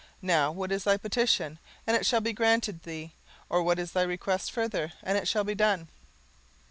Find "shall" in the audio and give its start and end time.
2.07-2.21, 5.27-5.43